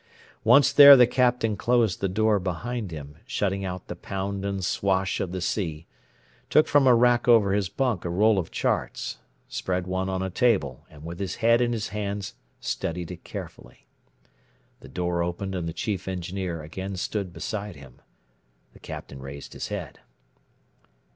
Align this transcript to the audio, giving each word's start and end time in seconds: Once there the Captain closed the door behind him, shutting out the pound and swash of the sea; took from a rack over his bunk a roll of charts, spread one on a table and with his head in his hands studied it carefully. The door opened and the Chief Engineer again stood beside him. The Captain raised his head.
Once 0.43 0.73
there 0.73 0.97
the 0.97 1.05
Captain 1.05 1.55
closed 1.55 1.99
the 2.01 2.09
door 2.09 2.39
behind 2.39 2.89
him, 2.89 3.17
shutting 3.27 3.63
out 3.63 3.85
the 3.87 3.95
pound 3.95 4.43
and 4.43 4.65
swash 4.65 5.19
of 5.19 5.31
the 5.31 5.39
sea; 5.41 5.85
took 6.49 6.67
from 6.67 6.87
a 6.87 6.95
rack 6.95 7.27
over 7.27 7.53
his 7.53 7.69
bunk 7.69 8.03
a 8.03 8.09
roll 8.09 8.39
of 8.39 8.49
charts, 8.49 9.19
spread 9.47 9.85
one 9.85 10.09
on 10.09 10.23
a 10.23 10.31
table 10.31 10.87
and 10.89 11.05
with 11.05 11.19
his 11.19 11.35
head 11.35 11.61
in 11.61 11.71
his 11.71 11.89
hands 11.89 12.33
studied 12.59 13.11
it 13.11 13.23
carefully. 13.23 13.85
The 14.79 14.89
door 14.89 15.21
opened 15.21 15.53
and 15.53 15.67
the 15.69 15.71
Chief 15.71 16.07
Engineer 16.07 16.63
again 16.63 16.95
stood 16.95 17.31
beside 17.31 17.75
him. 17.75 18.01
The 18.73 18.79
Captain 18.79 19.19
raised 19.19 19.53
his 19.53 19.67
head. 19.67 19.99